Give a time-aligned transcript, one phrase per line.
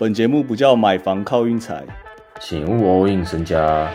[0.00, 1.84] 本节目不叫买房靠运财，
[2.40, 3.92] 请勿 all in 身家。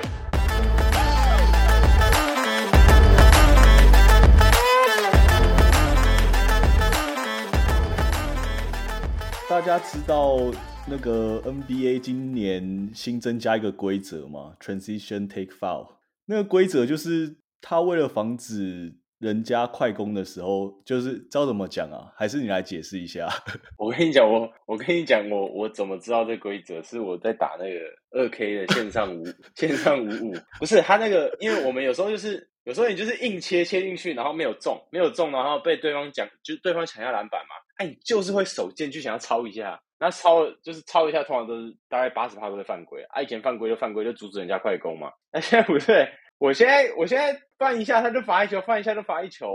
[9.49, 10.51] 大家知道
[10.85, 15.87] 那个 NBA 今年新增加一个规则吗？Transition take foul。
[16.25, 22.11] 那个规则就是他为了防止人家快攻的时候，就是知道怎么讲啊？
[22.17, 23.29] 还是你来解释一下？
[23.77, 26.81] 我跟你讲，我我跟你讲，我我怎么知道这规则？
[26.83, 27.79] 是我在打那个
[28.11, 29.23] 二 K 的线上五
[29.55, 46.09] 线上五五，不是他那个，因为我们有时候就是有时候你就是硬切切进去，然后没有中，没有中，然后被对方讲，就对方抢下篮板嘛，哎，你就是会手贱去想要抄一下，那抄就是抄一下，通常都是大概八十趴都是犯规啊，以前犯规就犯规，就阻止人家快攻嘛，那现在不对。
[46.43, 49.47] 我现在我现在犯一下他就罚一球，犯一下就罚一球。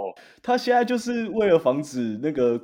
[0.43, 2.57] 他现在就是为了防止那个，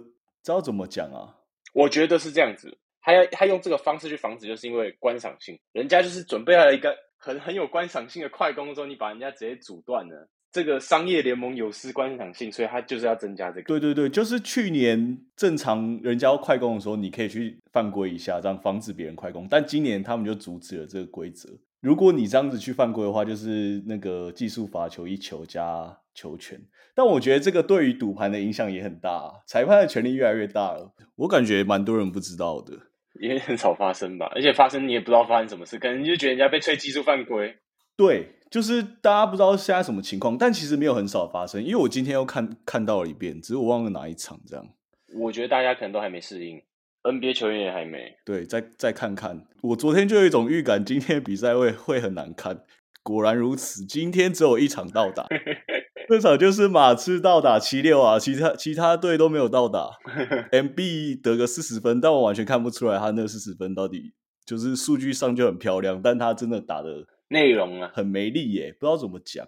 [0.43, 1.29] 知道怎么讲啊？
[1.75, 5.61] 我觉得是这样子，他要他用这个方式去防止，就是因为观赏性。
[5.73, 13.65] 人家就是准备了一个很很有观赏性的快攻之后，你把人家直接阻断了，这个商业联盟有失观赏性，所以他就是要增加这个。
[13.65, 19.47] 对对对，就是去年正常人家要快攻的时候，你可以去犯规一下，这样防止别人快攻。
[19.51, 21.51] 但今年他们就阻止了这个规则。
[21.85, 26.59] 如果你这样子去犯规的话，就是那个技术罚球一球加球权。
[26.95, 30.95] 但我觉得这个对于赌盘的影响也很大，裁判的权力越来越大了。
[31.17, 32.73] 我感觉蛮多人不知道的，
[33.21, 34.33] 也很少发生吧。
[34.35, 37.55] 而且发生你也不知道发生什么事，可能就觉得人家被吹技术犯规。
[37.99, 41.63] 对，就是大家不知道现在什么情况，但其实没有很少发生。
[41.63, 44.67] 因为我今天又看看到了一遍，只是我忘了哪一场这样。
[45.15, 46.63] 我觉得大家可能都还没适应。
[47.05, 49.47] NBA 球员也还没对，再再看看。
[49.63, 52.65] 我昨天就有一种预感，今天比赛会 会很难看。
[53.03, 55.27] 果然如此，今天只有一场到达，
[56.09, 59.91] 这场就是马刺到达七六啊，其他其他队都没有到达。
[60.51, 64.15] MB 得个四十分，但我完全看不出来他那四十分到底
[64.47, 69.47] 就是数据上就很漂亮，但他真的打的内容啊很没力耶，不知道怎么讲。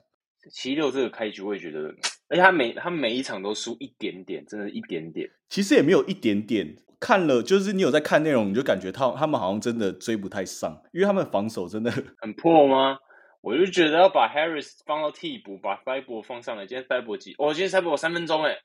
[0.51, 1.89] 七六这个开局我也觉得，
[2.29, 5.29] 而且他每他每一场都输一点点，真的一点点。
[5.48, 6.77] 其实也没有一点点。
[7.06, 12.98] 看了就是你有在看内容，你就感觉他他们好像真的追不太上，因为他们防守真的 很破吗？
[13.42, 16.67] 我就觉得要把 Harris 放到替补，把 Fiber 放上来。
[16.67, 17.36] 今天 Fiber 几？
[17.39, 18.56] 哦，今天 Fiber 三分钟哎。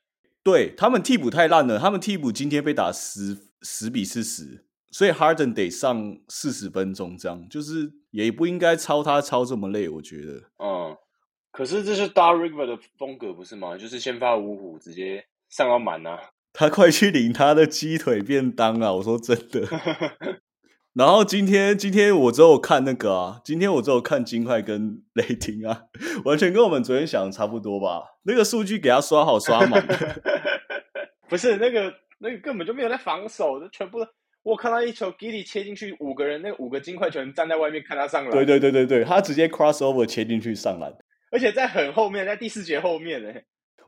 [0.42, 10.32] 对他们替补太烂了，他们替补今天被打十十比四十，所以 Harden 得上四十分钟，这样就是也不应该超他超这么累，我觉得。
[10.58, 10.96] 嗯，
[11.52, 13.78] 可是这是 Dar River 的风格不是吗？
[13.78, 16.18] 就是先发五虎，直接上到满啊。
[16.52, 18.92] 他快去领他的鸡腿便当啊！
[18.92, 19.66] 我说真的。
[20.94, 25.84] 然后今天今天我只有看那个啊，今天我只有看金块跟 雷霆啊，
[26.26, 28.02] 完全跟我们昨天想的差不多吧？
[28.24, 29.82] 那个数据给他刷好刷满。
[31.30, 34.00] 不是那个那个根本就没有在防守，的，全部
[34.42, 38.30] 我看到一球 Giddy 切进去，五个人那五个金块球员站在外面看他上篮。
[38.30, 40.92] 对对对对对，他直接 cross over 切进去上篮，
[41.30, 43.32] 而且在很后面，在第四节后面呢。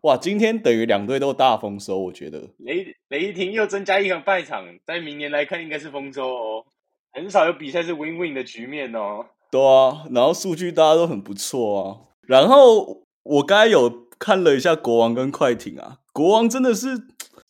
[0.05, 6.65] 哇，今天等于两队都大丰收，我觉得雷雷霆又增加一场败场，在明年来看应该是丰收哦。
[7.11, 9.25] 很少有比赛是 win win 的局面哦。
[9.51, 11.87] 对啊，然后数据大家都很不错啊。
[12.29, 16.89] 然后我刚才有看了一下国王跟快艇啊，国王真的是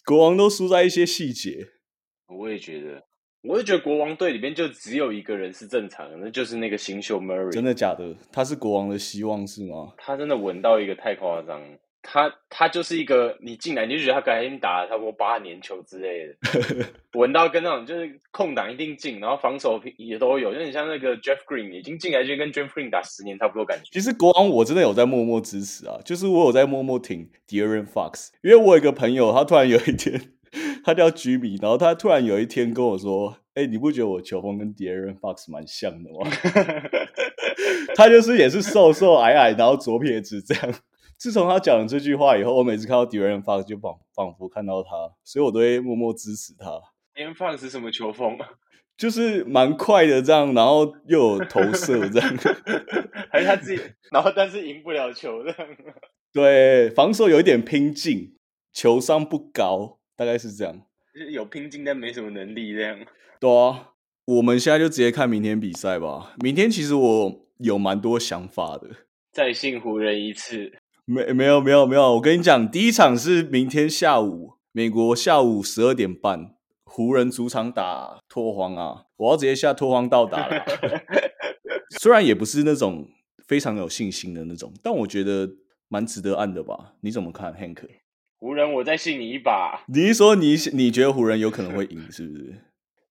[0.05, 1.67] 国王都输在一些细节。
[2.29, 3.03] 我也觉得，
[3.43, 7.51] 我也觉得国王队里面就只有一个人是正常的，那就是那个新秀 Murray。
[7.51, 8.15] 真的假的？
[8.31, 9.95] 他是国王的希望是吗？
[9.99, 11.61] 他真的稳到一个太夸张。
[12.07, 16.87] 他他就是一个，你进来你就觉得他赶紧打了差不多八年球之类的，
[17.19, 23.89] 闻到跟那种就是空档一定进，然后防守也都有，有点像那个 Jeff Green 已经进来就跟 Jeff Green 打十年差不多感觉。
[23.91, 30.21] 其实国王我真的有在默默支持啊，就是我有在默默挺 De'Aaron Fox，因为我有一个朋友，他突然有一天
[30.85, 36.31] 他叫 Jimmy，然后他突然有一天跟我说：“哎，你不觉得我球风跟 De'Aaron Fox 蛮像的吗？”
[37.97, 40.75] 他就是也是瘦瘦矮矮，然后左撇子这样。
[41.19, 44.91] 自从他讲了这句话以后，我每次看到 d a r e n Fox 就仿仿佛看到他，
[45.23, 46.67] 所以我都会默默支持他。
[47.15, 48.37] d a r e n Fox 是什么球风？
[48.97, 52.37] 就是蛮快的这样，然后又有投射这样，
[53.29, 53.83] 还是他自己，
[54.13, 55.77] 然后但是赢不了球这样。
[56.33, 58.37] 对，防守有一点拼劲，
[58.73, 60.83] 球商不高，大概是这样。
[61.33, 62.99] 有拼劲，但没什么能力这样。
[63.41, 63.91] 对啊，
[64.27, 66.35] 我们现在就直接看明天比赛吧。
[66.43, 68.89] 明天其实我有蛮多想法的。
[69.33, 70.73] 再信湖人一次。
[71.07, 76.55] 没没有没有没有，我跟你讲，第一场是明天下午，美国下午十二点半，
[76.85, 80.65] 湖人主场打拓荒啊，我要直接下拓荒到达了。
[82.01, 83.07] 虽然也不是那种
[83.47, 85.51] 非常有信心的那种，但我觉得
[85.89, 86.95] 蛮值得按的吧？
[87.03, 87.87] 你怎么看，Hank？
[88.39, 89.85] 湖人，我再信你一把。
[89.89, 92.63] 你是说你你觉得湖人有可能会赢，是不是？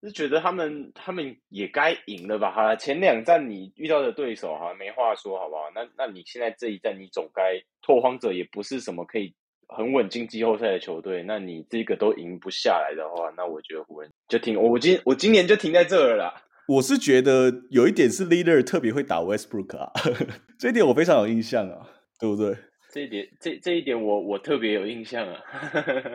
[0.03, 2.51] 是觉得他们他们也该赢了吧？
[2.51, 5.63] 好了，前两站你遇到的对手好像没话说，好不好？
[5.73, 9.33] 那那你现在这一站你总该拓荒者也不是什么可以
[9.67, 14.61] 很稳进季后赛的球队，那你这个都赢不下来的话，那我觉得湖人就停。
[14.61, 16.43] 我今我今年就停在这儿了啦。
[16.67, 19.91] 我是觉得有一点是 leader 特别会打 Westbrook 啊，
[20.59, 21.89] 这一点我非常有印象啊，
[22.19, 22.55] 对不对？
[22.91, 25.41] 这一点这这一点我我特别有印象啊。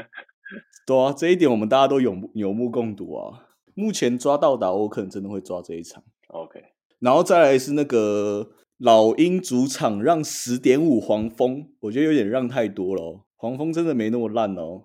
[0.87, 3.48] 对啊，这一点我们大家都有目有目共睹啊。
[3.79, 6.03] 目前抓到打，我可能真的会抓这一场。
[6.27, 6.61] OK，
[6.99, 13.21] 然后再来是那个老鹰主场让十点五黄蜂，我觉得有点让太多了、哦。
[13.37, 14.83] 黄蜂真的没那么烂哦。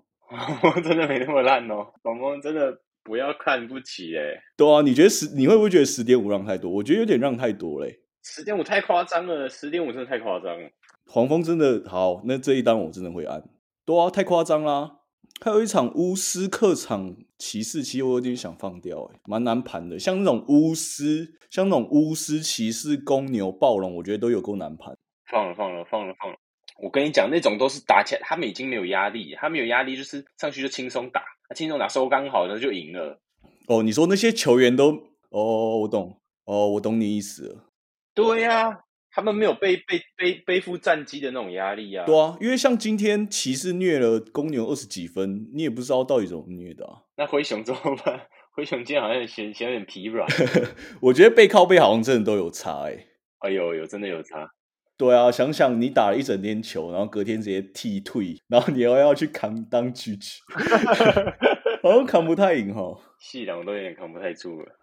[0.84, 4.22] 真的没那么烂哦，黄蜂真的不要看不起哎。
[4.56, 6.69] 对啊，你觉得十你会不会觉得十点五让太多？
[6.69, 8.01] 我觉得有点让太多嘞。
[8.22, 10.69] 十点五太夸张了，十点五真的太夸张了。
[11.07, 13.44] 黄蜂真的好，那这一单我真的会按。
[13.86, 15.00] 对啊，太夸张啦！
[15.42, 20.00] 还有一场巫师客场骑士，其实我有点想放掉、欸，蛮难盘的。
[20.00, 24.98] 像那种巫师，像那种巫师、骑士、公牛、暴龙，我觉得都有够难盘。
[25.30, 26.38] 放了，放了，放了，放了。
[26.81, 31.22] 我跟你讲，那种都是打起来，他们已经没有压力，他们有压力就是上去就轻松打，
[31.54, 33.19] 轻松打收刚好，然后就赢了。
[33.68, 34.92] 哦，你说那些球员都，
[35.30, 37.66] 哦，我懂，哦，我懂你意思了。
[38.13, 38.80] 对呀、啊，
[39.15, 42.06] 他们没有背背背背负战绩的那种压力啊。
[42.06, 47.04] 对啊，因为像今天骑士虐了公牛二十几分，你也不知道到底怎么虐的啊。
[47.18, 48.21] 那灰熊怎么办？
[48.56, 50.27] 灰熊今天好像显显有点疲软。
[51.01, 53.07] 我觉得背靠背好像真的都有差哎、欸。
[53.39, 54.50] 哎呦，有真的有差。
[54.95, 60.39] 对啊，想想你打了一整天球，然后隔天直接踢退，然后你又要去扛当狙击，
[61.84, 62.98] 好像扛不太赢哈。
[63.20, 64.80] 细狼都有点扛不太住了。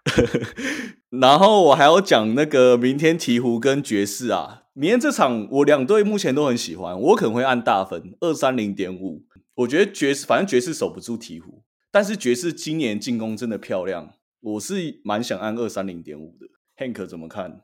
[1.08, 9.24] 然后我还要讲那个明天鹈鹕跟爵士啊，明天这场我两队目前都很喜欢，我可能会按大分二三零点五。
[9.54, 16.46] 我觉得爵士反正爵士守不住鹈鹕，但是爵士今年进攻真的漂亮，我是蛮想按二三零点五的。
[16.76, 17.62] Hank 怎么看？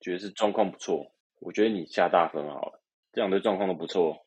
[0.00, 2.80] 爵士状况不错，我觉得你下大分好了，
[3.12, 4.24] 这两队状况都不错。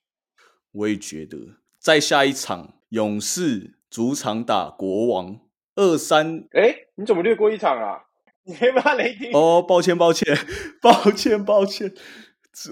[0.74, 1.38] 我也觉得，
[1.80, 5.38] 在下一场勇士主场打国王
[5.76, 8.00] 二三，哎，你怎么略过一场啊？
[8.48, 10.36] 你别把雷霆哦，抱歉抱歉
[10.82, 11.94] 抱歉抱歉，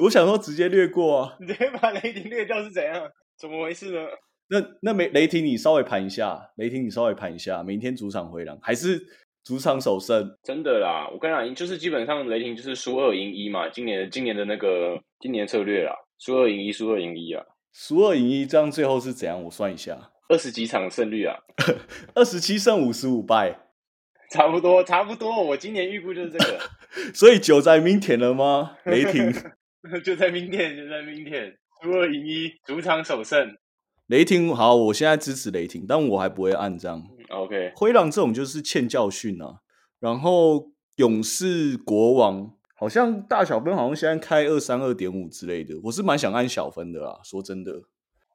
[0.01, 1.35] 我想说直接略过啊。
[1.41, 3.03] 你直接把雷霆略掉是怎样？
[3.37, 4.07] 怎么回事呢？
[4.49, 8.99] 那那没雷霆，你稍微盘一下，雷霆你稍微盘一下，明天主场回廊还是
[9.43, 10.37] 主场首胜？
[10.41, 17.43] 真的啦，我跟你讲，就是基本上雷霆就是输二赢一嘛，今年的今年的那个今年策略啦，输二赢一，输二赢一啊，
[17.73, 19.43] 输二赢一，这样最后是怎样？
[19.43, 21.35] 我算一下，二十几场胜率啊，
[22.13, 23.59] 二十七胜五十五败，
[24.31, 25.43] 差不多差不多。
[25.43, 26.59] 我今年预估就是这个，
[27.13, 28.77] 所以九在明天了吗？
[28.85, 29.33] 雷霆，
[30.03, 33.57] 就在明天，就在明天，输二赢一，主场首胜。
[34.05, 37.03] 雷霆好，我现在支持雷霆，但我还不会按这样。
[37.29, 39.61] OK，灰狼这种就是欠教训啊。
[39.99, 47.19] 然后勇士国王好像大小分好像现在开二三二点五之类的，我是蛮想按小分的啦。
[47.23, 47.81] 说真的，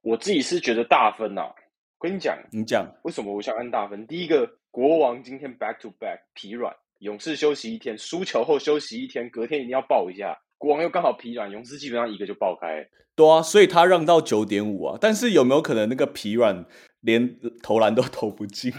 [0.02, 1.54] 我自己是觉得大分呐、啊。
[2.04, 4.06] 跟你讲，你讲为什么我想按大分？
[4.06, 10.36] 第一个，国王今天 back to back 疲软，勇士休息一天，输球后休息一天，隔天一定要爆一下。
[10.58, 12.86] 国王又刚好疲软，勇士基本上一个就爆开。
[13.16, 14.98] 对啊，所以他让到九点五啊。
[15.00, 16.66] 但是有没有可能那个疲软
[17.00, 18.70] 连投篮都投不进？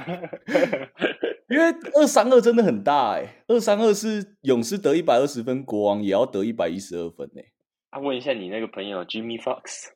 [1.50, 7.52] 因为二三二真的很大哎、欸，二三二是勇士得一百二十分，国王也要得一百一十二分呢、欸。
[7.90, 9.88] 啊，问一下你那个朋友 Jimmy Fox，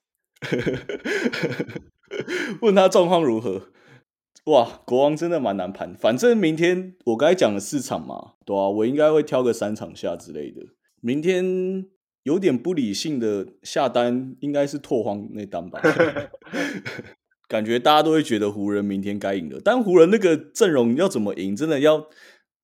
[2.61, 3.69] 问他状况如何？
[4.45, 5.93] 哇，国王真的蛮难盘。
[5.93, 10.61] 反正明天我刚才讲了四场嘛，对啊，我应该会挑个三场下之类的。
[11.01, 11.85] 明天
[12.23, 15.79] 有点不理性的下单，应该是拓荒那单吧。
[17.47, 22.07] 感觉大家都会觉得湖人明天该赢了，但湖人那个阵容要怎么赢，真的要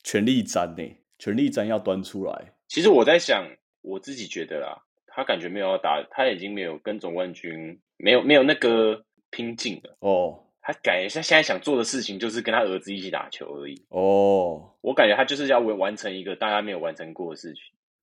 [0.04, 2.54] 全力战呢、欸，全力战要端出来。
[2.68, 3.48] 其实我在想，
[3.82, 10.39] 我自己觉得啦，他感觉没有要打，他已经没有跟总冠军没有没有那个拼劲了哦。
[10.62, 13.86] 他感觉他现在想做的事情就是跟他儿子一起打球而已。
[13.89, 17.62] 哦，我感觉他就是要完完成一个大家没有完成过的事情。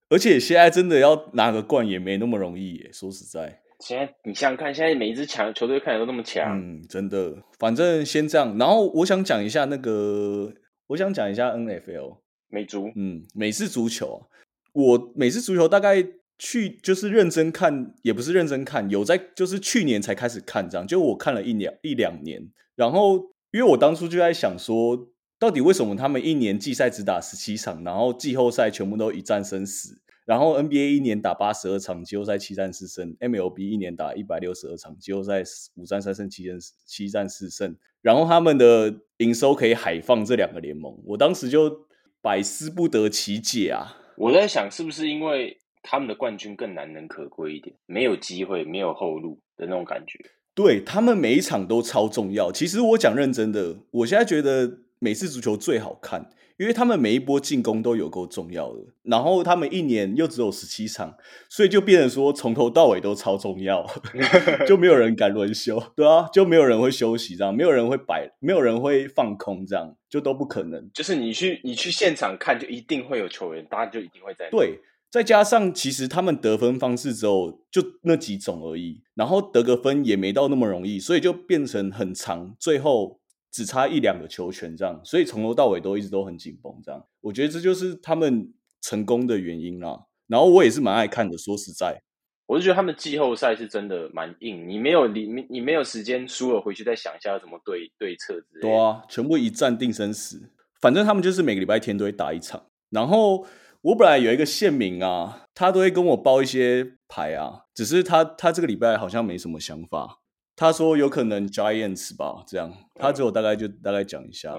[0.09, 3.61] 而且现在真的要拿个冠也没那么容易耶，说实在。
[3.81, 7.35] 现在你想想看，现在每一支强球队看起来都那么强，嗯，真的。
[7.59, 10.55] 反正先这样，然后我想讲一下那个，
[10.87, 14.29] 我想讲一下 NFL 美足，嗯，美式足球。
[14.73, 15.97] 我美式足球大概
[16.45, 22.51] 去就是认真看，也不是认真看，有在就是去年才开始看这样，就我看了一两一两年。
[22.75, 23.15] 然后
[23.53, 25.09] 因为我当初就在想说，
[25.39, 30.03] 到底为什么他们一年季赛只打十七场，然后季后赛全部都一战生死？
[30.25, 35.45] 然后 NBA 一年打八十二场，季后赛七战四胜；MLB 一年打一百六十二场，季后赛
[35.77, 37.77] 五战三胜七胜七战四胜。
[38.01, 41.87] 然后他们的营收可以海放这两个联盟，我当时就
[42.21, 43.97] 百思不得其解啊！
[44.17, 50.19] 我在想，是不是因为他们的冠军更难能可贵一点，没有机会，没有后路的那种感觉？
[50.55, 52.51] 对他们每一场都超重要。
[52.53, 56.31] 其实我讲认真的，我现在觉得美式足球最好看。
[56.59, 61.17] 因为他们每一波进攻都有够重要的，然后他们一年又只有十七场，
[61.49, 63.85] 所以就变成说从头到尾都超重要，
[64.69, 70.89] 就没有人敢轮休，对啊，就没有人会休息，这样没有人会摆，没有人会放空，这样就都不可能。
[70.93, 74.49] 就是你去你去现场看，就一定会有球员，大家就一定会在。
[74.51, 74.79] 对，
[75.13, 83.21] 再加上其实他们得分方式只有就那几种而已，然后得个分也没到那么容易，所以就变成很长，最后。
[83.55, 87.05] 只差一两个球权这样，所以从头到尾都一直都很紧绷这样。
[87.21, 88.51] 我觉得这就是他们
[88.81, 90.07] 成功的原因啦。
[90.27, 92.01] 然后我也是蛮爱看的，说实在，
[92.47, 98.61] 我就觉得他们季后赛是真的蛮硬，你没有你你没有时间输了回去再想一下怎么对对策之类。
[98.63, 100.51] 对啊，全部一战定生死。
[100.81, 102.65] 反正他们就是每个礼拜天都会打一场。
[102.89, 103.47] 然后
[103.83, 110.21] 我本来有一个县民啊，他都会跟我报一些牌啊，只是他他这个礼拜好像没什么想法。
[110.55, 114.55] 他说有可能 Giants 吧，这样他只有大概就大概讲一下，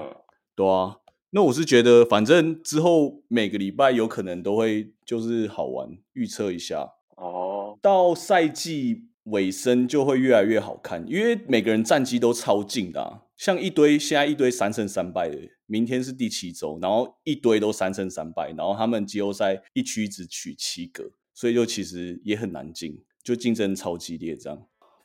[0.56, 0.98] 对啊。
[1.30, 7.80] 那我是觉得，反正之后每个礼拜有可能都会就是好玩，预测一下哦。
[7.82, 24.60] 到赛季尾声就会越来越好看，因为每个人战绩都超近的，像一堆现在一堆三胜三败的，明天是第七周，然后一堆都三胜三败，然后他们季后赛一区只取七个，所以就其实也很难进，就竞争超激烈这样。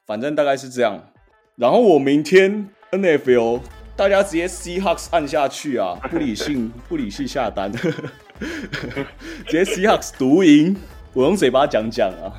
[0.07, 1.13] 反正大概是这样，
[1.57, 3.61] 然后我明天 N F L
[3.97, 7.73] 大家直接 C Hawks 按下去啊，不理性 不理性下单，
[9.47, 10.77] 直接 C Hawks 独赢，
[11.13, 12.33] 我用嘴巴讲讲啊，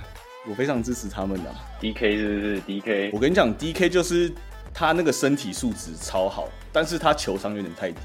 [0.50, 3.12] 我非常支持他们的 D K 是不是 D K？
[3.12, 4.31] 我跟你讲 D K 就是
[4.79, 8.00] 他那个身体素质超好，但是他球商有点太低，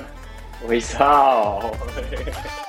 [0.66, 2.65] 我操。